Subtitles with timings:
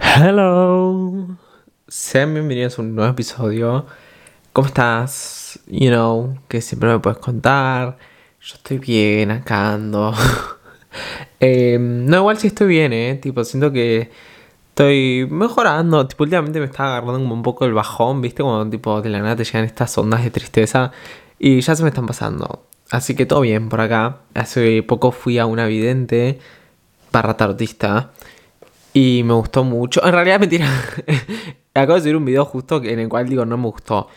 [0.00, 1.26] Hello.
[1.86, 3.86] Sean bienvenidos a un nuevo episodio.
[4.52, 5.60] ¿Cómo estás?
[5.66, 7.96] You know, que siempre me puedes contar.
[8.40, 10.12] Yo estoy bien, acá ando.
[11.40, 13.18] Em, no, igual sí estoy bien, eh.
[13.22, 14.10] Tipo, siento que
[14.70, 16.06] estoy mejorando.
[16.06, 18.42] Tipo, últimamente me está agarrando como un poco el bajón, ¿viste?
[18.42, 20.90] Cuando tipo de la nada te llegan estas ondas de tristeza.
[21.38, 22.64] Y ya se me están pasando.
[22.90, 24.18] Así que todo bien por acá.
[24.34, 26.40] Hace poco fui a una vidente
[27.12, 28.12] barra tarotista.
[29.00, 30.04] Y me gustó mucho.
[30.04, 30.68] En realidad, mentira.
[31.72, 34.08] Acabo de subir un video justo en el cual digo no me gustó.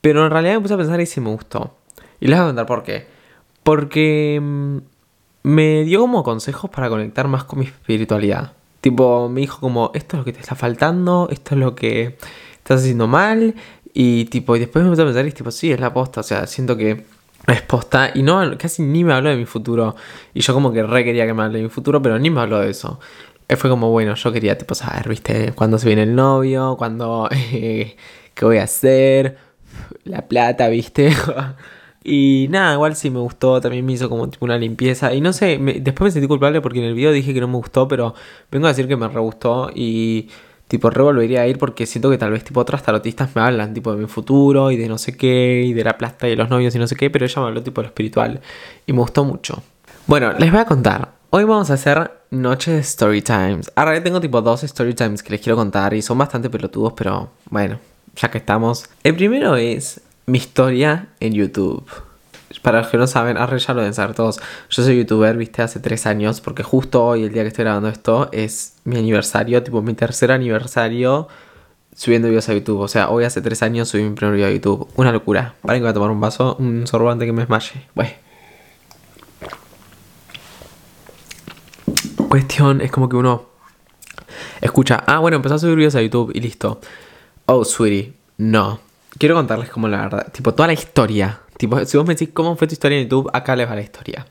[0.00, 1.76] Pero en realidad me puse a pensar y sí me gustó.
[2.18, 3.06] Y les voy a contar por qué.
[3.62, 4.78] Porque mm,
[5.44, 8.54] me dio como consejos para conectar más con mi espiritualidad.
[8.80, 12.18] Tipo, me dijo como, esto es lo que te está faltando, esto es lo que
[12.56, 13.54] estás haciendo mal.
[13.94, 16.22] Y tipo, y después me puse a pensar y tipo, sí, es la posta.
[16.22, 17.04] O sea, siento que
[17.46, 18.10] es posta.
[18.12, 19.94] Y no, casi ni me habló de mi futuro.
[20.34, 22.40] Y yo como que re quería que me hable de mi futuro, pero ni me
[22.40, 22.98] habló de eso.
[23.56, 27.96] Fue como, bueno, yo quería tipo saber, viste, cuándo se viene el novio, cuándo, eh,
[28.34, 29.38] qué voy a hacer,
[30.04, 31.12] la plata, viste.
[32.04, 35.14] y nada, igual sí me gustó, también me hizo como tipo una limpieza.
[35.14, 37.56] Y no sé, después me sentí culpable porque en el video dije que no me
[37.56, 38.14] gustó, pero
[38.50, 40.28] vengo a decir que me re gustó y
[40.68, 43.72] tipo re volvería a ir porque siento que tal vez tipo otras tarotistas me hablan
[43.72, 46.36] tipo de mi futuro y de no sé qué y de la plata y de
[46.36, 48.40] los novios y no sé qué, pero ella me habló tipo de lo espiritual
[48.86, 49.62] y me gustó mucho.
[50.06, 51.12] Bueno, les voy a contar.
[51.30, 53.70] Hoy vamos a hacer noche de story times.
[53.74, 57.30] Ahora tengo tipo dos story times que les quiero contar y son bastante pelotudos, pero
[57.50, 57.78] bueno,
[58.16, 58.88] ya que estamos.
[59.02, 61.84] El primero es mi historia en YouTube.
[62.62, 64.40] Para los que no saben, ahora ya lo deben saber todos.
[64.70, 67.88] Yo soy youtuber, viste, hace tres años, porque justo hoy, el día que estoy grabando
[67.88, 71.28] esto, es mi aniversario, tipo mi tercer aniversario
[71.94, 72.80] subiendo videos a YouTube.
[72.80, 74.88] O sea, hoy hace tres años subí mi primer video a YouTube.
[74.96, 75.54] Una locura.
[75.62, 77.86] Para que voy a tomar un vaso, un sorbante que me desmaye.
[77.94, 78.25] Bueno.
[82.28, 83.46] Cuestión es como que uno
[84.60, 86.80] escucha, ah, bueno, empezó a subir videos a YouTube y listo.
[87.46, 88.80] Oh, sweetie, no.
[89.18, 91.40] Quiero contarles como la verdad, tipo toda la historia.
[91.56, 93.80] Tipo, si vos me decís cómo fue tu historia en YouTube, acá les va la
[93.80, 94.26] historia.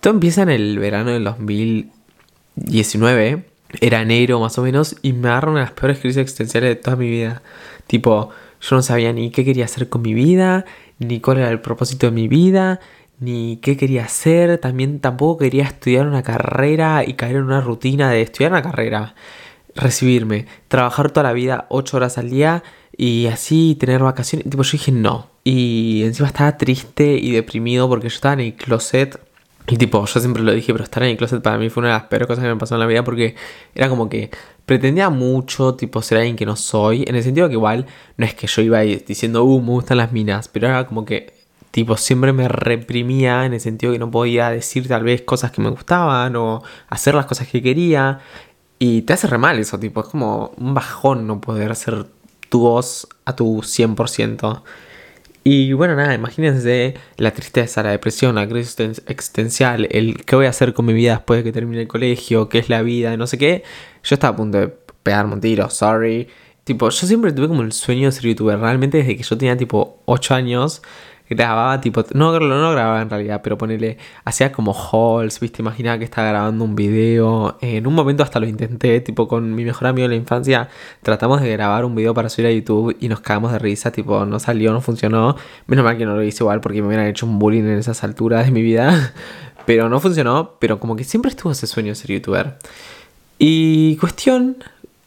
[0.00, 3.44] Todo empieza en el verano del 2019,
[3.80, 7.08] era enero más o menos, y me de las peores crisis existenciales de toda mi
[7.08, 7.42] vida.
[7.86, 10.64] Tipo, yo no sabía ni qué quería hacer con mi vida,
[10.98, 12.80] ni cuál era el propósito de mi vida,
[13.18, 18.10] ni qué quería hacer, también tampoco quería estudiar una carrera y caer en una rutina
[18.10, 19.14] de estudiar una carrera,
[19.74, 22.62] recibirme, trabajar toda la vida 8 horas al día
[22.96, 24.48] y así tener vacaciones.
[24.48, 25.28] Tipo, yo dije no.
[25.44, 29.20] Y encima estaba triste y deprimido porque yo estaba en el closet.
[29.68, 31.88] Y tipo, yo siempre lo dije, pero estar en el closet para mí fue una
[31.88, 33.34] de las peores cosas que me pasó en la vida porque
[33.74, 34.30] era como que
[34.64, 37.04] pretendía mucho, tipo, ser alguien que no soy.
[37.06, 40.12] En el sentido que igual no es que yo iba diciendo, uh, me gustan las
[40.12, 41.35] minas, pero era como que
[41.76, 45.60] tipo, siempre me reprimía en el sentido que no podía decir tal vez cosas que
[45.60, 48.20] me gustaban o hacer las cosas que quería.
[48.78, 52.06] Y te hace re mal eso, tipo, es como un bajón no poder hacer
[52.48, 54.62] tu voz a tu 100%.
[55.44, 60.50] Y bueno, nada, imagínense la tristeza, la depresión, la crisis existencial, el qué voy a
[60.50, 63.26] hacer con mi vida después de que termine el colegio, qué es la vida, no
[63.26, 63.64] sé qué.
[64.02, 64.68] Yo estaba a punto de
[65.02, 66.26] pegarme un tiro, sorry.
[66.64, 68.58] Tipo, yo siempre tuve como el sueño de ser youtuber.
[68.58, 70.80] Realmente desde que yo tenía tipo 8 años
[71.28, 76.04] grababa tipo, no, no grababa en realidad, pero ponele, hacía como halls, viste, imaginaba que
[76.04, 80.08] estaba grabando un video, en un momento hasta lo intenté, tipo con mi mejor amigo
[80.08, 80.68] de la infancia,
[81.02, 84.24] tratamos de grabar un video para subir a YouTube y nos cagamos de risa, tipo,
[84.24, 85.36] no salió, no funcionó,
[85.66, 88.04] menos mal que no lo hice igual porque me hubieran hecho un bullying en esas
[88.04, 89.12] alturas de mi vida,
[89.66, 92.56] pero no funcionó, pero como que siempre estuvo ese sueño de ser youtuber.
[93.38, 94.56] Y cuestión,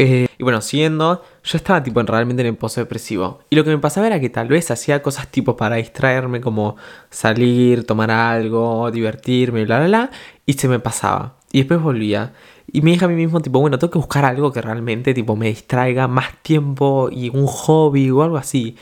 [0.02, 3.42] eh, y bueno, siguiendo, yo estaba tipo realmente en el pozo depresivo.
[3.50, 6.78] Y lo que me pasaba era que tal vez hacía cosas tipo para distraerme, como
[7.10, 10.12] salir, tomar algo, divertirme, bla, bla, bla,
[10.46, 11.36] y se me pasaba.
[11.52, 12.32] Y después volvía.
[12.72, 15.36] Y me dije a mí mismo, tipo, bueno, tengo que buscar algo que realmente tipo
[15.36, 18.78] me distraiga más tiempo y un hobby o algo así.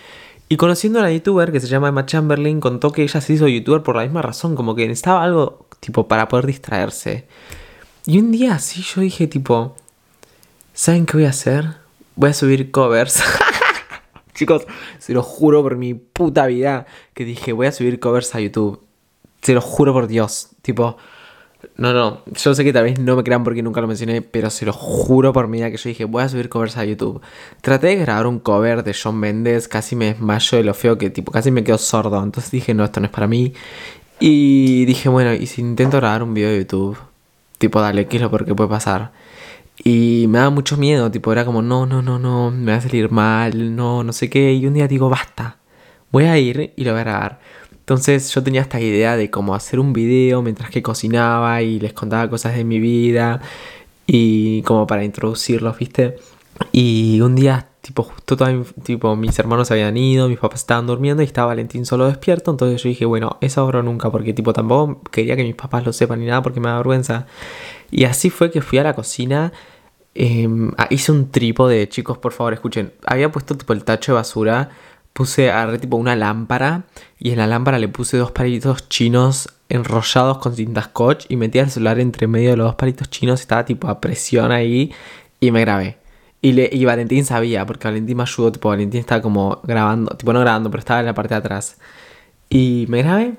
[0.49, 3.47] Y conociendo a una youtuber que se llama Emma Chamberlain, contó que ella se hizo
[3.47, 7.25] youtuber por la misma razón, como que necesitaba algo tipo para poder distraerse.
[8.05, 9.75] Y un día así yo dije tipo,
[10.77, 11.65] ¿Saben qué voy a hacer?
[12.15, 13.23] Voy a subir covers.
[14.35, 14.67] Chicos,
[14.99, 16.85] se lo juro por mi puta vida
[17.15, 18.79] que dije, voy a subir covers a YouTube.
[19.41, 20.49] Se lo juro por Dios.
[20.61, 20.97] Tipo,
[21.77, 24.51] no, no, yo sé que tal vez no me crean porque nunca lo mencioné, pero
[24.51, 27.21] se lo juro por vida que yo dije, voy a subir covers a YouTube.
[27.61, 31.09] Traté de grabar un cover de John Mendes, casi me desmayo de lo feo que,
[31.09, 32.21] tipo, casi me quedo sordo.
[32.21, 33.51] Entonces dije, no, esto no es para mí.
[34.19, 36.99] Y dije, bueno, ¿y si intento grabar un video de YouTube?
[37.57, 39.11] Tipo, dale, ¿qué es lo peor que puede pasar?
[39.83, 42.81] Y me daba mucho miedo, tipo, era como, no, no, no, no, me va a
[42.81, 44.53] salir mal, no, no sé qué.
[44.53, 45.57] Y un día digo, basta,
[46.11, 47.39] voy a ir y lo voy a grabar.
[47.87, 51.93] Entonces yo tenía esta idea de cómo hacer un video mientras que cocinaba y les
[51.93, 53.41] contaba cosas de mi vida.
[54.05, 56.17] Y como para introducirlos, ¿viste?
[56.71, 61.21] Y un día, tipo, justo todo, tipo, mis hermanos habían ido, mis papás estaban durmiendo
[61.23, 62.51] y estaba Valentín solo despierto.
[62.51, 65.93] Entonces yo dije, bueno, eso ahora nunca, porque tipo tampoco quería que mis papás lo
[65.93, 67.27] sepan ni nada porque me da vergüenza.
[67.91, 69.53] Y así fue que fui a la cocina.
[70.15, 72.93] Em, ah, hice un trípode, chicos, por favor, escuchen.
[73.05, 74.69] Había puesto tipo el tacho de basura.
[75.13, 76.83] Puse, agarré tipo una lámpara
[77.19, 81.57] y en la lámpara le puse dos palitos chinos enrollados con cinta scotch y metí
[81.59, 83.41] el celular entre medio de los dos palitos chinos.
[83.41, 84.93] Estaba tipo a presión ahí
[85.39, 85.97] y me grabé.
[86.41, 90.33] Y, le, y Valentín sabía, porque Valentín me ayudó, tipo Valentín estaba como grabando, tipo
[90.33, 91.77] no grabando, pero estaba en la parte de atrás.
[92.49, 93.33] Y me grabé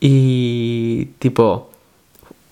[0.00, 1.69] y tipo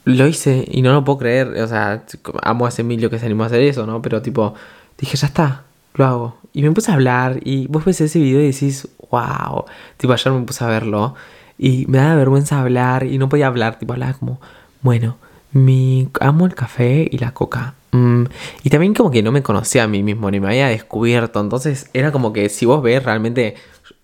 [0.08, 2.04] lo hice y no lo puedo creer, o sea,
[2.42, 4.00] amo a ese Emilio que se animó a hacer eso, ¿no?
[4.00, 4.54] Pero tipo,
[4.98, 5.64] dije, ya está,
[5.94, 6.38] lo hago.
[6.52, 9.64] Y me puse a hablar y vos ves ese video y decís, wow,
[9.96, 11.14] tipo ayer me puse a verlo
[11.58, 14.40] y me da vergüenza hablar y no podía hablar, tipo hablaba como,
[14.80, 15.18] bueno,
[15.52, 17.74] mi, amo el café y la coca.
[17.92, 18.24] Mm,
[18.64, 21.40] y también como que no me conocía a mí mismo, ni me había descubierto.
[21.40, 23.56] Entonces era como que si vos ves, realmente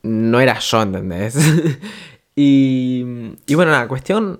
[0.03, 1.37] no era yo, ¿entendés?
[2.37, 3.05] y,
[3.47, 4.39] y bueno, la cuestión,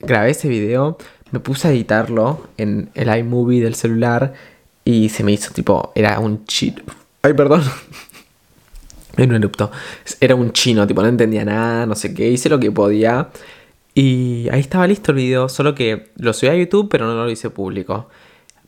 [0.00, 0.98] grabé ese video,
[1.30, 4.34] me puse a editarlo en el iMovie del celular
[4.84, 6.82] y se me hizo tipo, era un chino.
[7.22, 7.62] Ay, perdón.
[9.18, 9.70] En un erupto.
[10.20, 12.30] Era un chino, tipo, no entendía nada, no sé qué.
[12.30, 13.28] Hice lo que podía.
[13.94, 17.30] Y ahí estaba listo el video, solo que lo subí a YouTube, pero no lo
[17.30, 18.08] hice público.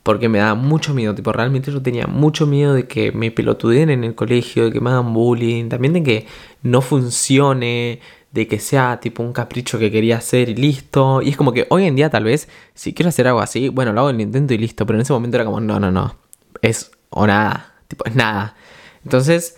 [0.03, 3.89] Porque me da mucho miedo, tipo, realmente yo tenía mucho miedo de que me pelotudeen
[3.89, 6.27] en el colegio, de que me hagan bullying, también de que
[6.63, 8.01] no funcione,
[8.35, 11.23] de que sea tipo un capricho que quería hacer y listo.
[11.23, 13.93] Y es como que hoy en día tal vez, si quiero hacer algo así, bueno,
[13.93, 15.93] lo hago en el intento y listo, pero en ese momento era como, no, no,
[15.93, 16.17] no,
[16.61, 18.57] es o nada, tipo, es nada.
[19.05, 19.57] Entonces,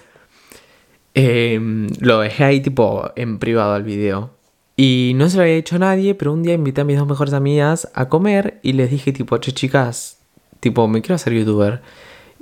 [1.15, 4.33] em, lo dejé ahí tipo en privado al video.
[4.77, 7.09] Y no se lo había dicho a nadie, pero un día invité a mis dos
[7.09, 10.19] mejores amigas a comer y les dije tipo, che chicas,
[10.61, 11.81] tipo, me quiero hacer youtuber.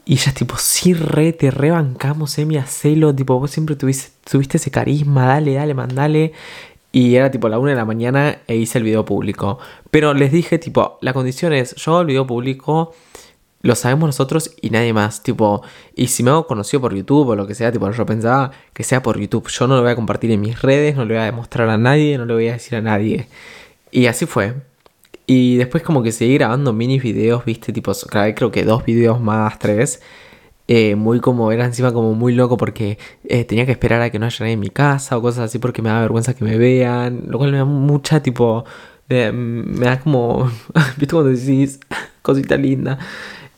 [0.06, 4.70] Y ellas tipo, sí, re, te rebancamos, Emi, hacelo, tipo, vos siempre tuviste, tuviste ese
[4.70, 6.32] carisma, dale, dale, mandale.
[6.92, 9.58] Y era tipo la una de la mañana e hice el video público.
[9.90, 12.92] Pero les dije tipo, la condición es, yo el video público
[13.62, 15.22] lo sabemos nosotros y nadie más.
[15.22, 15.62] Tipo,
[15.96, 18.84] y si me hago conocido por YouTube o lo que sea, tipo, yo pensaba que
[18.84, 19.48] sea por YouTube.
[19.48, 21.78] Yo no lo voy a compartir en mis redes, no lo voy a demostrar a
[21.78, 23.26] nadie, no lo voy a decir a nadie.
[23.90, 24.54] Y así fue.
[25.26, 29.20] Y después como que seguí grabando mini videos, viste, tipo, grabé creo que dos videos
[29.20, 30.02] más, tres.
[30.66, 34.18] Eh, muy como, era encima como muy loco porque eh, tenía que esperar a que
[34.18, 36.58] no haya nadie en mi casa o cosas así porque me da vergüenza que me
[36.58, 37.24] vean.
[37.28, 38.64] Lo cual me da mucha tipo,
[39.08, 40.50] me da como,
[40.96, 41.80] viste cuando decís,
[42.22, 42.98] cosita linda.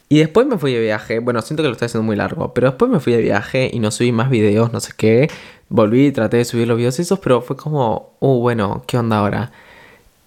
[0.09, 1.19] Y después me fui de viaje.
[1.19, 2.55] Bueno, siento que lo estoy haciendo muy largo.
[2.55, 5.29] Pero después me fui de viaje y no subí más videos, no sé qué.
[5.69, 9.19] Volví y traté de subir los videos esos, pero fue como, uh, bueno, ¿qué onda
[9.19, 9.53] ahora?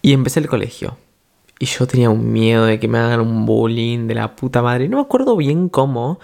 [0.02, 0.98] Y empecé el colegio.
[1.60, 4.88] Y yo tenía un miedo de que me hagan un bullying de la puta madre.
[4.88, 6.20] No me acuerdo bien cómo.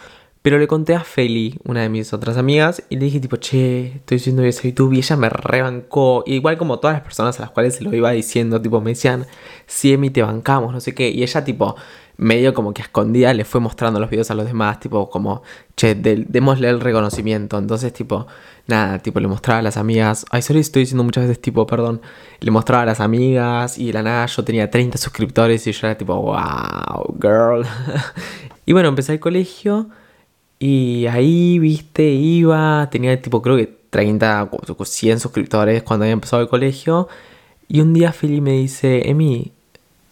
[0.45, 3.95] Pero le conté a Feli, una de mis otras amigas, y le dije tipo, che,
[3.95, 7.41] estoy haciendo eso a YouTube, y ella me rebancó, igual como todas las personas a
[7.41, 9.25] las cuales se lo iba diciendo, tipo, me decían,
[9.65, 11.75] sí, Emi, te bancamos, no sé qué, y ella tipo,
[12.17, 15.43] medio como que a escondida le fue mostrando los videos a los demás, tipo como,
[15.75, 17.57] che, démosle el reconocimiento.
[17.57, 18.27] Entonces, tipo,
[18.67, 22.01] nada, tipo, le mostraba a las amigas, ay, sorry, estoy diciendo muchas veces, tipo, perdón,
[22.39, 25.97] le mostraba a las amigas y la nada yo tenía 30 suscriptores y yo era
[25.97, 27.65] tipo, wow, girl.
[28.65, 29.89] y bueno, empecé el colegio
[30.59, 34.49] y ahí, viste, iba, tenía tipo, creo que 30,
[34.83, 37.07] 100 suscriptores cuando había empezado el colegio.
[37.67, 39.53] Y un día Philly me dice, Emi,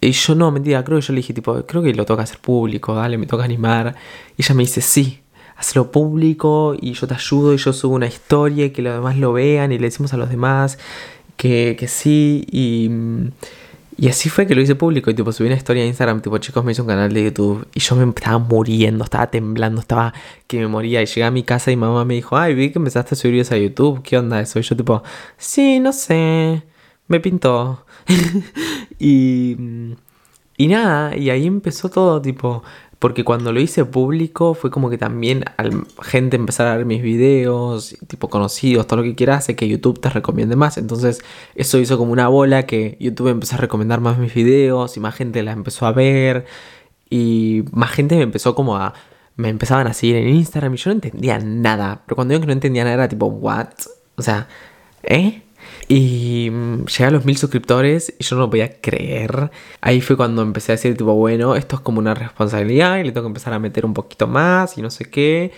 [0.08, 2.40] y yo no, mentira, creo que yo le dije, tipo, creo que lo toca hacer
[2.40, 3.96] público, dale, me toca animar.
[4.38, 5.22] Y ella me dice, sí,
[5.56, 9.18] hazlo público y yo te ayudo y yo subo una historia y que los demás
[9.18, 10.78] lo vean y le decimos a los demás
[11.38, 12.46] que, que sí.
[12.52, 12.90] Y,
[13.98, 16.38] y así fue que lo hice público y tipo subí una historia en Instagram, tipo,
[16.40, 20.14] chicos, me hice un canal de YouTube y yo me estaba muriendo, estaba temblando, estaba
[20.48, 21.02] que me moría.
[21.02, 23.34] Y llegué a mi casa y mamá me dijo, ay, vi que empezaste a subir
[23.34, 24.60] videos a YouTube, ¿qué onda eso?
[24.60, 25.04] Y yo tipo,
[25.38, 26.64] sí, no sé,
[27.08, 27.86] me pintó.
[29.04, 29.96] y,
[30.58, 32.64] y nada, y ahí empezó todo tipo,
[33.04, 37.02] porque cuando lo hice público fue como que también al gente empezar a ver mis
[37.02, 40.78] videos, tipo conocidos, todo lo que quieras, hace que YouTube te recomiende más.
[40.78, 41.22] Entonces
[41.54, 45.16] eso hizo como una bola que YouTube empezó a recomendar más mis videos y más
[45.16, 46.46] gente la empezó a ver
[47.10, 48.94] y más gente me empezó como a...
[49.36, 52.04] Me empezaban a seguir en Instagram y yo no entendía nada.
[52.06, 53.68] Pero cuando digo que no entendía nada era tipo, ¿what?
[54.16, 54.48] O sea,
[55.04, 55.43] ¿eh?
[55.88, 59.52] Y mm, llegué a los mil suscriptores y yo no lo podía creer.
[59.82, 63.12] Ahí fue cuando empecé a decir, tipo, bueno, esto es como una responsabilidad y le
[63.12, 65.52] tengo que empezar a meter un poquito más y no sé qué.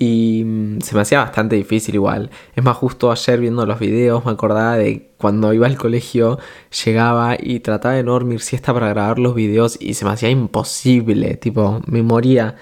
[0.00, 2.30] Y mm, se me hacía bastante difícil igual.
[2.54, 6.38] Es más, justo ayer viendo los videos me acordaba de cuando iba al colegio,
[6.84, 10.30] llegaba y trataba de no dormir siesta para grabar los videos y se me hacía
[10.30, 12.56] imposible, tipo, me moría.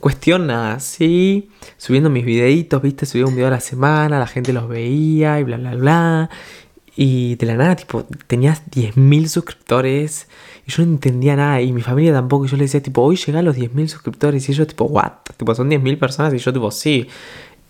[0.00, 4.52] Cuestión nada, sí, subiendo mis videitos, viste, subía un video a la semana, la gente
[4.52, 6.30] los veía y bla, bla, bla.
[6.94, 10.28] Y de la nada, tipo, tenías 10.000 suscriptores
[10.66, 11.60] y yo no entendía nada.
[11.60, 12.44] Y mi familia tampoco.
[12.44, 14.48] Y yo le decía, tipo, hoy llegan los 10.000 suscriptores.
[14.48, 15.12] Y ellos, tipo, what?
[15.36, 16.34] Tipo, son 10.000 personas.
[16.34, 17.08] Y yo, tipo, sí.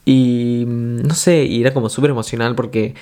[0.05, 2.95] Y mm, no sé, y era como súper emocional porque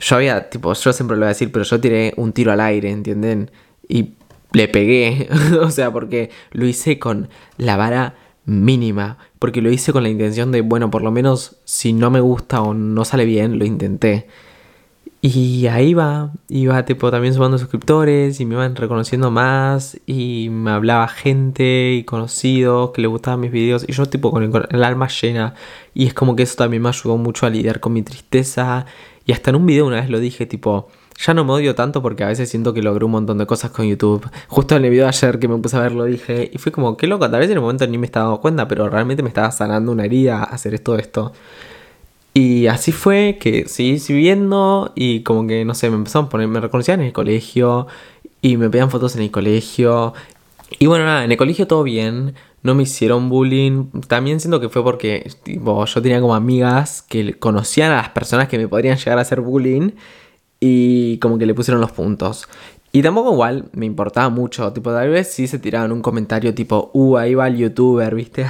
[0.00, 2.60] yo había, tipo, yo siempre lo voy a decir, pero yo tiré un tiro al
[2.60, 3.50] aire, ¿entienden?
[3.86, 4.14] Y
[4.52, 5.28] le pegué.
[5.60, 8.14] o sea, porque lo hice con la vara
[8.46, 9.18] mínima.
[9.38, 12.62] Porque lo hice con la intención de, bueno, por lo menos si no me gusta
[12.62, 14.26] o no sale bien, lo intenté.
[15.22, 20.70] Y ahí va, iba tipo también sumando suscriptores y me iban reconociendo más y me
[20.70, 25.08] hablaba gente y conocidos que le gustaban mis videos y yo tipo con el, alma
[25.08, 25.54] llena
[25.92, 28.86] y es como que eso también me ayudó mucho a lidiar con mi tristeza
[29.26, 32.00] y hasta en un video una vez lo dije tipo ya no me odio tanto
[32.00, 34.26] porque a veces siento que logré un montón de cosas con YouTube.
[34.48, 36.72] Justo en el video de ayer que me puse a ver lo dije y fue
[36.72, 39.22] como qué loco, tal vez en el momento ni me estaba dando cuenta pero realmente
[39.22, 41.32] me estaba sanando una herida hacer esto esto.
[42.32, 46.48] Y así fue que seguí viendo y como que, no sé, me empezaron a poner,
[46.48, 47.86] me reconocían en el colegio
[48.40, 50.14] y me pedían fotos en el colegio.
[50.78, 53.86] Y bueno, nada, en el colegio todo bien, no me hicieron bullying.
[54.06, 58.58] También siento que fue porque yo tenía como amigas que conocían a las personas que
[58.58, 59.92] me podrían llegar a hacer bullying
[60.60, 62.48] y como que le pusieron los puntos.
[62.92, 66.90] Y tampoco igual me importaba mucho, tipo tal vez sí se tiraban un comentario tipo,
[66.92, 68.44] uh, ahí va el youtuber, viste,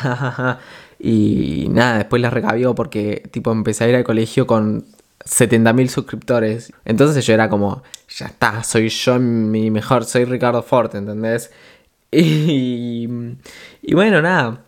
[1.03, 4.85] Y nada, después la recabió porque tipo empecé a ir al colegio con
[5.25, 6.73] 70.000 suscriptores.
[6.85, 11.51] Entonces yo era como, ya está, soy yo mi mejor, soy Ricardo Ford, ¿entendés?
[12.13, 13.09] Y,
[13.83, 14.65] y bueno, nada.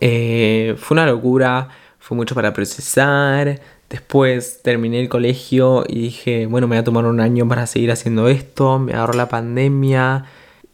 [0.00, 3.58] Eh, fue una locura, fue mucho para procesar.
[3.88, 7.90] Después terminé el colegio y dije, bueno, me voy a tomar un año para seguir
[7.90, 8.78] haciendo esto.
[8.78, 10.26] Me agarró la pandemia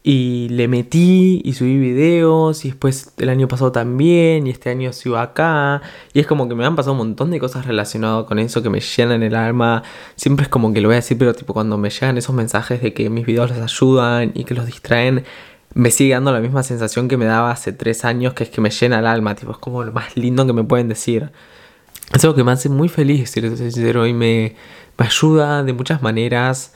[0.03, 4.93] y le metí y subí videos y después el año pasado también y este año
[4.93, 5.81] sigo acá
[6.13, 8.69] y es como que me han pasado un montón de cosas relacionadas con eso que
[8.69, 9.83] me llenan el alma.
[10.15, 12.81] Siempre es como que lo voy a decir, pero tipo cuando me llegan esos mensajes
[12.81, 15.25] de que mis videos les ayudan y que los distraen,
[15.73, 18.61] me sigue dando la misma sensación que me daba hace tres años, que es que
[18.61, 21.31] me llena el alma, tipo es como lo más lindo que me pueden decir.
[22.13, 24.55] Es algo que me hace muy feliz, si sincero, y me,
[24.97, 26.73] me ayuda de muchas maneras.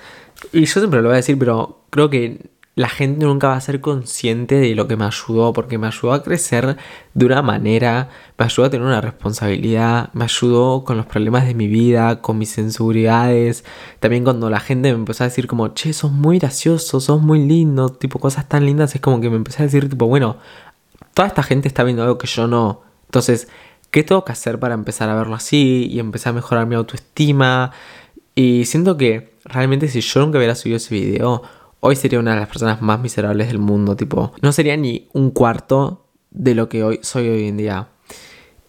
[0.51, 2.51] Y yo siempre lo voy a decir, pero creo que
[2.81, 6.13] la gente nunca va a ser consciente de lo que me ayudó, porque me ayudó
[6.13, 6.77] a crecer
[7.13, 8.09] de una manera,
[8.39, 12.39] me ayudó a tener una responsabilidad, me ayudó con los problemas de mi vida, con
[12.39, 13.65] mis inseguridades.
[13.99, 17.45] También cuando la gente me empezó a decir como, che, sos muy gracioso, sos muy
[17.45, 20.37] lindo, tipo cosas tan lindas, es como que me empecé a decir tipo, bueno,
[21.13, 22.81] toda esta gente está viendo algo que yo no.
[23.05, 23.47] Entonces,
[23.91, 27.73] ¿qué tengo que hacer para empezar a verlo así y empezar a mejorar mi autoestima?
[28.33, 31.43] Y siento que realmente si yo nunca hubiera subido ese video,
[31.81, 35.31] hoy sería una de las personas más miserables del mundo, tipo, no sería ni un
[35.31, 37.89] cuarto de lo que hoy soy hoy en día.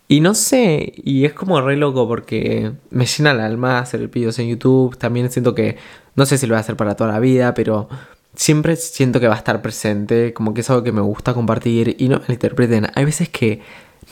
[0.09, 4.39] Y no sé, y es como re loco porque me llena el alma hacer videos
[4.39, 4.99] en YouTube.
[4.99, 5.77] También siento que,
[6.17, 7.89] no sé si lo voy a hacer para toda la vida, pero
[8.35, 11.97] siempre siento que va a estar presente, como que es algo que me gusta compartir
[11.99, 12.89] y no me interpreten.
[12.95, 13.61] Hay veces que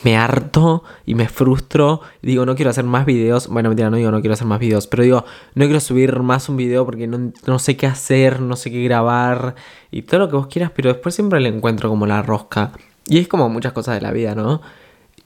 [0.03, 2.01] me harto y me frustro.
[2.21, 3.47] Digo, no quiero hacer más videos.
[3.47, 4.87] Bueno, mentira, no digo no quiero hacer más videos.
[4.87, 8.71] Pero digo, no quiero subir más un video porque no, sé qué hacer, no sé
[8.71, 9.55] qué grabar.
[9.91, 10.71] Y todo lo que vos quieras.
[10.75, 12.71] Pero después siempre le encuentro como la rosca.
[13.05, 14.61] Y es como muchas cosas de la vida, ¿no?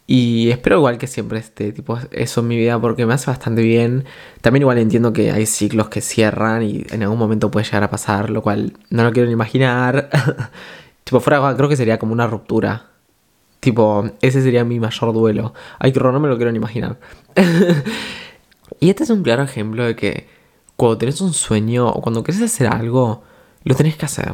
[0.08, 3.62] Y espero igual que siempre este tipo eso en mi vida porque me hace bastante
[3.64, 4.06] bien.
[4.42, 7.90] También igual entiendo que hay ciclos que cierran y en algún momento puede llegar a
[7.90, 10.10] pasar, lo cual no lo quiero ni imaginar.
[11.04, 12.95] tipo, fuera creo que sería como una ruptura
[13.66, 15.56] Tipo, ese sería mi mayor duelo.
[15.80, 17.00] Ay, que no me lo quiero ni imaginar.
[18.80, 20.28] y este es un claro ejemplo de que
[20.76, 23.24] cuando tenés un sueño o cuando querés hacer algo,
[23.64, 24.34] lo tenés que hacer.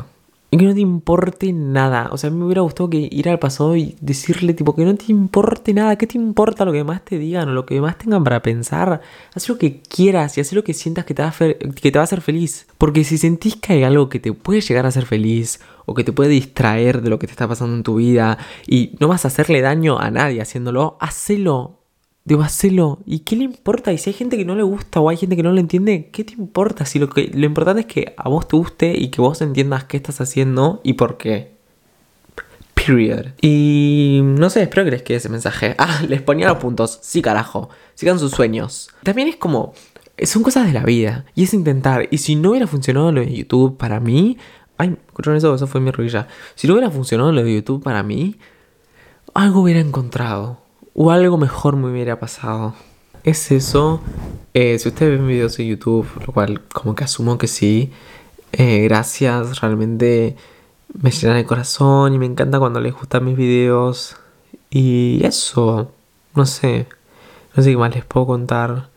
[0.53, 2.09] Y que no te importe nada.
[2.11, 4.83] O sea, a mí me hubiera gustado que ir al pasado y decirle, tipo, que
[4.83, 5.95] no te importe nada.
[5.95, 9.00] ¿Qué te importa lo que más te digan o lo que más tengan para pensar?
[9.33, 11.97] Haz lo que quieras y haz lo que sientas que te, va a que te
[11.97, 12.67] va a hacer feliz.
[12.77, 15.61] Porque si sentís que hay algo que te puede llegar a hacer feliz
[15.91, 18.95] o que te puede distraer de lo que te está pasando en tu vida y
[19.00, 21.81] no vas a hacerle daño a nadie haciéndolo, hacelo.
[22.24, 23.00] Digo, hacelo.
[23.05, 23.91] ¿Y qué le importa?
[23.91, 26.10] Y si hay gente que no le gusta o hay gente que no lo entiende,
[26.12, 26.86] ¿qué te importa?
[26.86, 29.86] Si lo, que, lo importante es que a vos te guste y que vos entiendas
[29.86, 31.51] qué estás haciendo y por qué.
[32.75, 33.27] Period.
[33.41, 35.75] Y no sé, espero que les quede ese mensaje.
[35.79, 37.00] Ah, les ponía los puntos.
[37.01, 37.69] Sí, carajo.
[37.95, 38.89] Sigan sus sueños.
[39.03, 39.74] También es como.
[40.24, 41.25] Son cosas de la vida.
[41.33, 42.07] Y es intentar.
[42.12, 44.38] Y si no hubiera funcionado lo de YouTube para mí.
[44.81, 45.53] Ay, ¿escucharon eso?
[45.53, 46.27] Eso fue mi rodilla.
[46.55, 48.38] Si no hubiera funcionado lo de YouTube para mí.
[49.35, 50.57] Algo hubiera encontrado
[50.95, 52.73] o algo mejor me hubiera pasado.
[53.23, 54.01] Es eso.
[54.55, 57.91] Eh, si ustedes ven videos de YouTube, lo cual como que asumo que sí,
[58.53, 60.35] eh, gracias, realmente
[61.00, 64.15] me llenan el corazón y me encanta cuando les gustan mis videos.
[64.71, 65.91] Y eso,
[66.33, 66.88] no sé,
[67.55, 68.89] no sé qué más les puedo contar.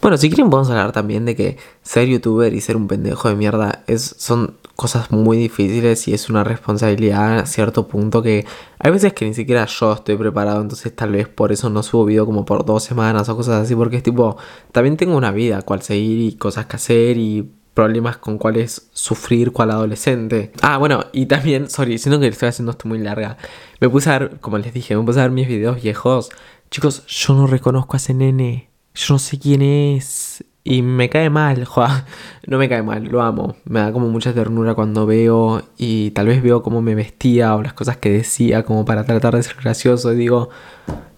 [0.00, 3.34] Bueno, si quieren podemos hablar también de que ser youtuber y ser un pendejo de
[3.34, 8.44] mierda es, son cosas muy difíciles y es una responsabilidad a cierto punto que
[8.78, 12.04] hay veces que ni siquiera yo estoy preparado, entonces tal vez por eso no subo
[12.04, 14.36] video como por dos semanas o cosas así, porque es tipo,
[14.70, 19.52] también tengo una vida cual seguir y cosas que hacer y problemas con cuáles sufrir
[19.52, 20.52] cual adolescente.
[20.62, 23.36] Ah, bueno, y también, sorry, siento que estoy haciendo esto muy larga.
[23.80, 26.30] Me puse a ver, como les dije, me puse a ver mis videos viejos.
[26.70, 28.70] Chicos, yo no reconozco a ese nene.
[28.96, 30.42] Yo no sé quién es.
[30.64, 32.06] Y me cae mal, joa.
[32.46, 33.56] No me cae mal, lo amo.
[33.66, 37.62] Me da como mucha ternura cuando veo y tal vez veo cómo me vestía o
[37.62, 40.48] las cosas que decía como para tratar de ser gracioso y digo,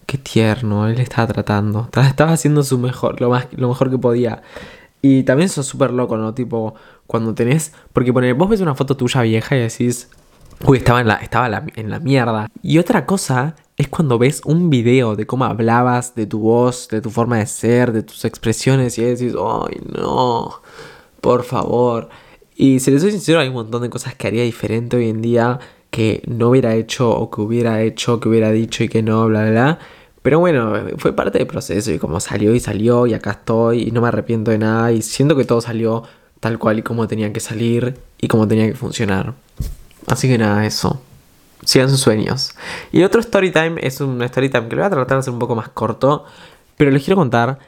[0.06, 1.88] qué tierno, él estaba tratando.
[1.96, 4.42] Estaba haciendo su mejor, lo, más, lo mejor que podía.
[5.00, 6.34] Y también eso es súper loco, ¿no?
[6.34, 6.74] Tipo,
[7.06, 7.72] cuando tenés...
[7.92, 10.10] Porque poner, vos ves una foto tuya vieja y decís,
[10.64, 12.50] uy, estaba en la, estaba en la mierda.
[12.62, 17.00] Y otra cosa es cuando ves un video de cómo hablabas, de tu voz, de
[17.00, 20.60] tu forma de ser, de tus expresiones y decís, ay no,
[21.20, 22.08] por favor.
[22.56, 25.22] Y si les soy sincero, hay un montón de cosas que haría diferente hoy en
[25.22, 29.26] día que no hubiera hecho o que hubiera hecho, que hubiera dicho y que no,
[29.28, 29.78] bla, bla, bla.
[30.22, 33.90] Pero bueno, fue parte del proceso y como salió y salió y acá estoy y
[33.92, 36.02] no me arrepiento de nada y siento que todo salió
[36.40, 39.34] tal cual y como tenía que salir y como tenía que funcionar.
[40.08, 41.00] Así que nada, eso
[41.68, 42.54] sigan sus sueños.
[42.92, 45.20] Y el otro story time es un story time que lo voy a tratar de
[45.20, 46.24] hacer un poco más corto,
[46.78, 47.58] pero les quiero contar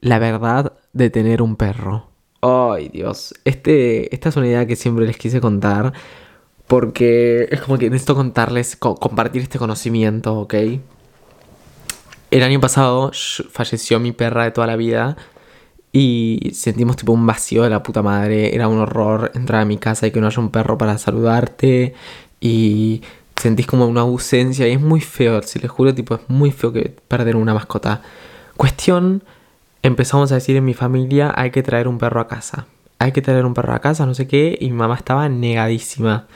[0.00, 2.08] la verdad de tener un perro.
[2.42, 3.34] Ay, Dios.
[3.46, 5.94] Este, esta es una idea que siempre les quise contar.
[6.66, 10.54] Porque es como que necesito contarles, compartir este conocimiento, ¿ok?
[12.30, 13.12] El año pasado
[13.50, 15.16] falleció mi perra de toda la vida.
[15.90, 18.54] Y sentimos tipo un vacío de la puta madre.
[18.54, 21.94] Era un horror entrar a mi casa y que no haya un perro para saludarte.
[22.42, 23.00] Y
[23.38, 26.72] sentís como una ausencia y es muy feo, si les juro, tipo, es muy feo
[26.72, 28.02] que perder una mascota.
[28.56, 29.22] Cuestión,
[29.82, 32.66] empezamos a decir en mi familia, hay que traer un perro a casa.
[32.98, 36.26] Hay que traer un perro a casa, no sé qué, y mi mamá estaba negadísima.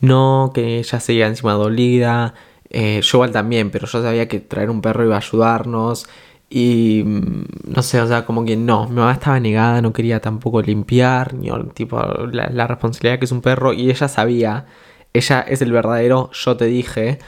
[0.00, 2.34] No, que ella seguía encima dolida.
[2.70, 6.06] Eh, yo igual también, pero yo sabía que traer un perro iba a ayudarnos.
[6.50, 10.20] Y mm, no sé, o sea, como que no, mi mamá estaba negada, no quería
[10.20, 14.66] tampoco limpiar, ni tipo la, la responsabilidad que es un perro, y ella sabía
[15.14, 17.18] ella es el verdadero yo te dije.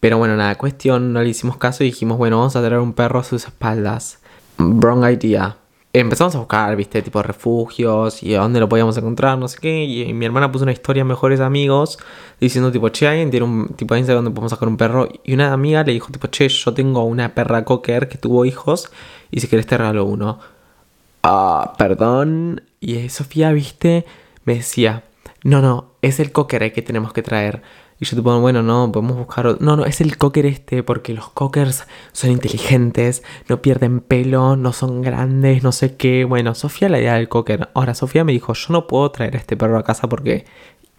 [0.00, 2.92] Pero bueno, nada, cuestión, no le hicimos caso y dijimos, bueno, vamos a traer un
[2.92, 4.20] perro a sus espaldas.
[4.58, 5.56] Wrong idea.
[5.92, 9.84] Empezamos a buscar, viste, tipo refugios y dónde lo podíamos encontrar, no sé qué.
[9.84, 11.98] Y mi hermana puso una historia Mejores Amigos
[12.38, 15.08] diciendo, tipo, che, alguien tiene un tipo de Instagram donde podemos sacar un perro.
[15.24, 18.90] Y una amiga le dijo, tipo, che, yo tengo una perra cocker que tuvo hijos
[19.30, 20.38] y si querés te regalo uno.
[21.22, 22.62] Ah, perdón.
[22.78, 24.04] Y Sofía, viste,
[24.44, 25.04] me decía,
[25.42, 27.62] no, no, es el cocker que tenemos que traer.
[27.98, 29.64] Y yo tipo, bueno, no, podemos buscar otro.
[29.64, 34.72] No, no, es el cocker este, porque los cockers son inteligentes, no pierden pelo, no
[34.72, 36.24] son grandes, no sé qué.
[36.24, 37.70] Bueno, Sofía la idea del cocker.
[37.74, 40.44] Ahora, Sofía me dijo, yo no puedo traer este perro a casa porque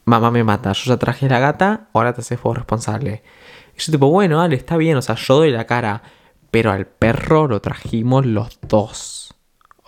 [0.06, 0.72] mamá me mata.
[0.74, 3.24] Yo ya traje la gata, ahora te haces vos responsable.
[3.76, 6.02] Y yo tipo, bueno, dale, está bien, o sea, yo doy la cara.
[6.50, 9.37] Pero al perro lo trajimos los dos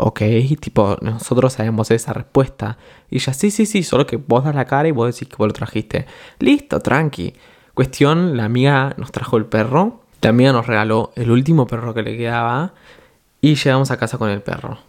[0.01, 0.21] ok,
[0.61, 2.77] tipo, nosotros sabemos esa respuesta.
[3.09, 5.35] Y ya, sí, sí, sí, solo que vos das la cara y vos decís que
[5.35, 6.05] vos lo trajiste.
[6.39, 7.33] Listo, tranqui.
[7.73, 10.01] Cuestión, la amiga nos trajo el perro.
[10.21, 12.73] La amiga nos regaló el último perro que le quedaba.
[13.41, 14.79] Y llegamos a casa con el perro.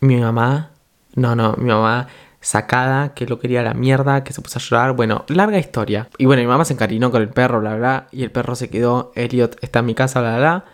[0.00, 0.70] Mi mamá,
[1.14, 2.08] no, no, mi mamá
[2.40, 4.92] sacada, que lo quería la mierda, que se puso a llorar.
[4.94, 6.10] Bueno, larga historia.
[6.18, 8.06] Y bueno, mi mamá se encarinó con el perro, bla, bla.
[8.12, 9.12] Y el perro se quedó.
[9.14, 10.64] Elliot está en mi casa, bla, bla.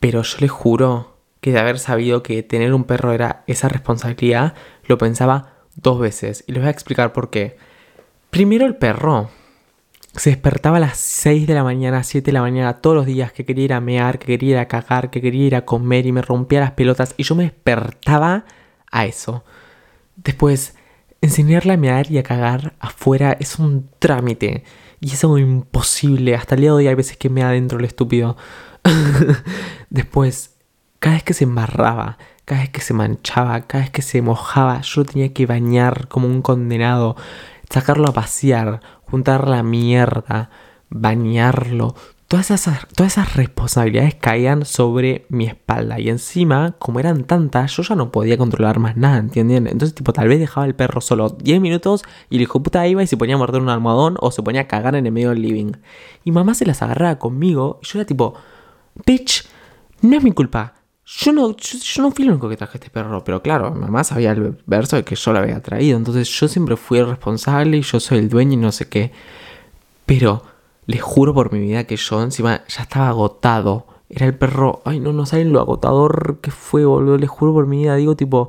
[0.00, 4.54] Pero yo le juro que de haber sabido que tener un perro era esa responsabilidad,
[4.86, 6.44] lo pensaba dos veces.
[6.46, 7.56] Y les voy a explicar por qué.
[8.30, 9.30] Primero el perro
[10.14, 13.32] se despertaba a las 6 de la mañana, 7 de la mañana todos los días,
[13.32, 16.06] que quería ir a mear, que quería ir a cagar, que quería ir a comer
[16.06, 18.44] y me rompía las pelotas y yo me despertaba
[18.90, 19.44] a eso.
[20.16, 20.74] Después,
[21.20, 24.64] enseñarle a mear y a cagar afuera es un trámite
[25.00, 26.34] y es algo imposible.
[26.34, 28.36] Hasta el día de hoy hay veces que me adentro el estúpido.
[29.90, 30.55] Después,
[30.98, 34.80] cada vez que se embarraba, cada vez que se manchaba, cada vez que se mojaba,
[34.80, 37.16] yo tenía que bañar como un condenado,
[37.68, 40.50] sacarlo a pasear, juntar la mierda,
[40.88, 41.94] bañarlo.
[42.28, 46.00] Todas esas, todas esas responsabilidades caían sobre mi espalda.
[46.00, 49.68] Y encima, como eran tantas, yo ya no podía controlar más nada, ¿entienden?
[49.68, 53.00] Entonces, tipo, tal vez dejaba el perro solo 10 minutos y el hijo puta iba
[53.00, 55.30] y se ponía a morder un almohadón o se ponía a cagar en el medio
[55.30, 55.72] del living.
[56.24, 58.34] Y mamá se las agarraba conmigo y yo era tipo,
[59.04, 59.46] bitch,
[60.02, 60.74] no es mi culpa.
[61.08, 64.32] Yo no, yo, no fui el único que traje este perro, pero claro, mamá sabía
[64.32, 67.82] el verso de que yo lo había traído, entonces yo siempre fui el responsable y
[67.82, 69.12] yo soy el dueño y no sé qué.
[70.04, 70.42] Pero
[70.86, 73.86] les juro por mi vida que yo encima ya estaba agotado.
[74.08, 77.66] Era el perro, ay no, no saben lo agotador que fue, boludo, les juro por
[77.68, 78.48] mi vida, digo tipo,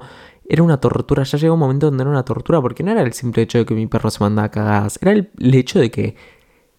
[0.49, 3.13] era una tortura, ya llegó un momento donde era una tortura, porque no era el
[3.13, 6.15] simple hecho de que mi perro se mandaba cagadas, era el hecho de que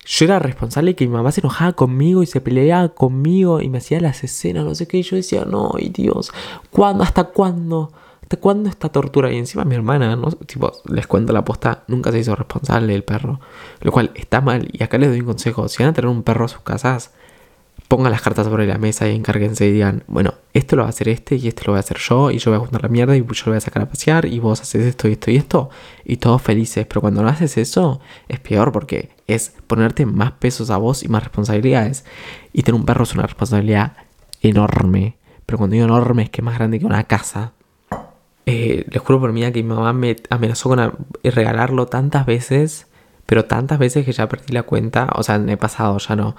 [0.04, 3.78] yo era responsable que mi mamá se enojaba conmigo y se peleaba conmigo y me
[3.78, 4.98] hacía las escenas, no sé qué.
[4.98, 6.32] Y yo decía, no, y Dios,
[6.70, 7.04] ¿cuándo?
[7.04, 7.92] ¿Hasta cuándo?
[8.22, 9.32] ¿Hasta cuándo esta tortura?
[9.32, 10.30] Y encima mi hermana, ¿no?
[10.32, 13.40] tipo, les cuento la posta, nunca se hizo responsable del perro.
[13.80, 14.68] Lo cual está mal.
[14.72, 15.68] Y acá les doy un consejo.
[15.68, 17.12] Si van a tener un perro a sus casas,
[17.88, 20.90] pongan las cartas sobre la mesa y encárguense y digan, bueno, esto lo va a
[20.90, 22.88] hacer este y esto lo voy a hacer yo y yo voy a juntar la
[22.88, 25.31] mierda y yo lo voy a sacar a pasear y vos haces esto y esto
[25.31, 25.70] y esto
[26.05, 26.87] y todos felices.
[26.87, 31.09] Pero cuando no haces eso es peor porque es ponerte más pesos a vos y
[31.09, 32.05] más responsabilidades.
[32.53, 33.94] Y tener un perro es una responsabilidad
[34.42, 35.16] enorme.
[35.46, 37.53] Pero cuando digo enorme es que es más grande que una casa.
[38.44, 42.87] Eh, les juro por mí que mi mamá me amenazó con regalarlo tantas veces,
[43.27, 45.09] pero tantas veces que ya perdí la cuenta.
[45.14, 46.37] O sea, me he pasado, ya no.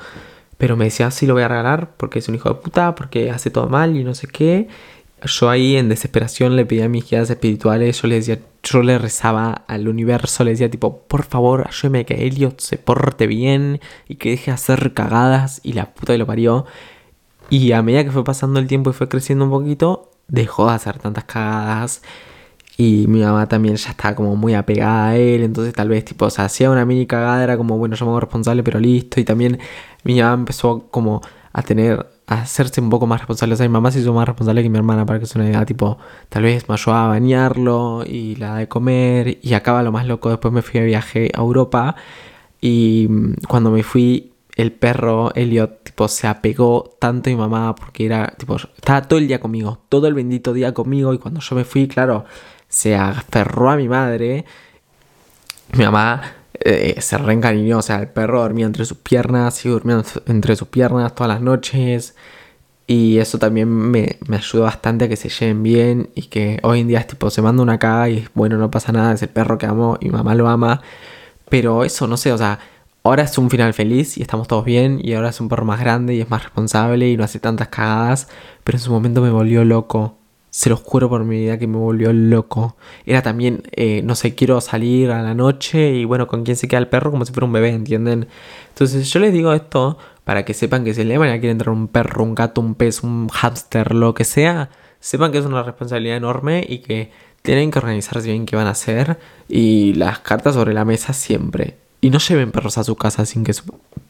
[0.59, 3.31] Pero me decía, sí lo voy a regalar porque es un hijo de puta, porque
[3.31, 4.67] hace todo mal y no sé qué.
[5.23, 8.97] Yo ahí en desesperación le pedía a mis guías espirituales, yo le decía, yo le
[8.97, 14.15] rezaba al universo, le decía tipo, por favor, ayúdeme que Elliot se porte bien y
[14.15, 16.65] que deje de hacer cagadas y la puta que lo parió.
[17.49, 20.73] Y a medida que fue pasando el tiempo y fue creciendo un poquito, dejó de
[20.75, 22.01] hacer tantas cagadas
[22.81, 26.25] y mi mamá también ya estaba como muy apegada a él, entonces tal vez tipo,
[26.27, 29.19] o sea, hacía una mini cagada, era como, bueno, yo me hago responsable, pero listo.
[29.19, 29.59] Y también
[30.03, 33.53] mi mamá empezó como a tener, a hacerse un poco más responsable.
[33.53, 35.65] O sea, mi mamá se hizo más responsable que mi hermana, para que sea una
[35.65, 35.97] tipo,
[36.29, 39.39] tal vez me ayudaba a bañarlo y la de comer.
[39.41, 41.95] Y acaba lo más loco, después me fui a viaje a Europa
[42.61, 47.75] y mm, cuando me fui, el perro Elliot, tipo, se apegó tanto a mi mamá
[47.75, 51.13] porque era, tipo, estaba todo el día conmigo, todo el bendito día conmigo.
[51.13, 52.25] Y cuando yo me fui, claro,
[52.67, 54.45] se aferró a mi madre.
[55.73, 56.21] Mi mamá
[56.61, 60.67] eh, se reencariñó, o sea, el perro dormía entre sus piernas, y durmiendo entre sus
[60.67, 62.15] piernas todas las noches.
[62.87, 66.79] Y eso también me, me, ayudó bastante a que se lleven bien y que hoy
[66.81, 69.29] en día es tipo, se manda una caga y bueno, no pasa nada, es el
[69.29, 70.81] perro que amo y mamá lo ama.
[71.49, 72.59] Pero eso, no sé, o sea,
[73.03, 75.79] ahora es un final feliz y estamos todos bien y ahora es un perro más
[75.79, 78.27] grande y es más responsable y no hace tantas cagadas,
[78.63, 80.18] pero en su momento me volvió loco
[80.49, 82.75] se los juro por mi vida que me volvió loco.
[83.05, 86.67] Era también, eh, no sé, quiero salir a la noche y bueno, con quién se
[86.67, 88.27] queda el perro como si fuera un bebé, ¿entienden?
[88.69, 91.69] Entonces yo les digo esto para que sepan que si le van a quieren entrar
[91.69, 95.63] un perro, un gato, un pez, un hámster, lo que sea, sepan que es una
[95.63, 100.55] responsabilidad enorme y que tienen que organizarse bien qué van a hacer y las cartas
[100.55, 101.77] sobre la mesa siempre.
[102.01, 103.63] Y no lleven perros a su casa sin que su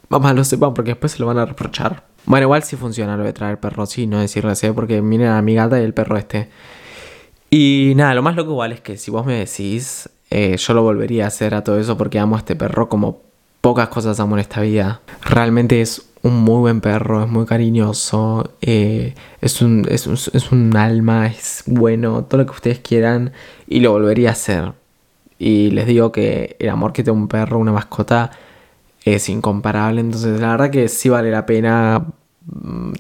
[0.10, 2.04] mamá lo sepan porque después se lo van a reprochar.
[2.30, 5.42] Bueno, igual sí funciona lo de traer perro, sí, no decirle así, porque miren a
[5.42, 6.48] mi gata y el perro este.
[7.50, 10.84] Y nada, lo más loco igual es que si vos me decís, eh, yo lo
[10.84, 13.24] volvería a hacer a todo eso porque amo a este perro como
[13.62, 15.02] pocas cosas amo en esta vida.
[15.24, 20.52] Realmente es un muy buen perro, es muy cariñoso, eh, es, un, es, un, es
[20.52, 23.32] un alma, es bueno, todo lo que ustedes quieran
[23.68, 24.74] y lo volvería a hacer.
[25.40, 28.30] Y les digo que el amor que tiene un perro, una mascota,
[29.04, 30.02] es incomparable.
[30.02, 32.06] Entonces, la verdad que sí vale la pena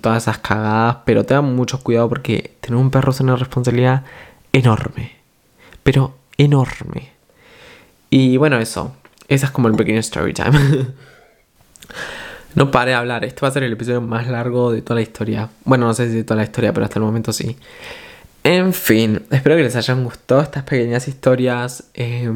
[0.01, 4.03] todas esas cagadas, pero tengan mucho cuidado porque tener un perro es una responsabilidad
[4.53, 5.13] enorme,
[5.83, 7.11] pero enorme.
[8.09, 8.95] Y bueno, eso,
[9.27, 10.51] esa es como el pequeño story time.
[12.55, 15.01] no pare de hablar, este va a ser el episodio más largo de toda la
[15.01, 15.49] historia.
[15.65, 17.57] Bueno, no sé si de toda la historia, pero hasta el momento sí.
[18.43, 21.83] En fin, espero que les hayan gustado estas pequeñas historias.
[21.93, 22.31] Eh,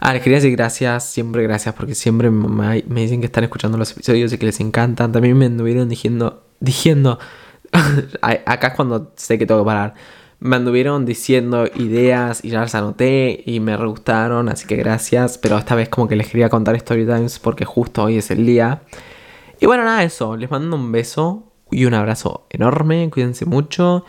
[0.00, 3.92] ah, les quería decir gracias, siempre gracias, porque siempre me, dicen que están escuchando los
[3.92, 5.12] episodios y que les encantan.
[5.12, 7.18] También me anduvieron diciendo, diciendo,
[8.22, 9.94] acá es cuando sé que tengo que parar.
[10.40, 15.38] Me anduvieron diciendo ideas y ya las anoté y me re gustaron, así que gracias.
[15.38, 18.44] Pero esta vez como que les quería contar story times porque justo hoy es el
[18.44, 18.82] día.
[19.60, 20.36] Y bueno, nada, eso.
[20.36, 23.08] Les mando un beso y un abrazo enorme.
[23.10, 24.04] Cuídense mucho.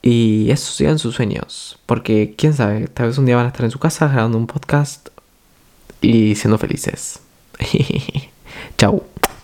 [0.00, 1.78] Y eso, sigan sus sueños.
[1.86, 4.46] Porque quién sabe, tal vez un día van a estar en su casa grabando un
[4.46, 5.08] podcast
[6.00, 7.20] y siendo felices.
[8.76, 9.13] Chau.